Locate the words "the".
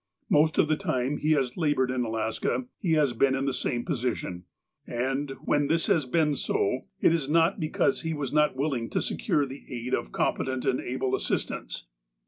0.67-0.75, 3.45-3.53, 9.47-9.63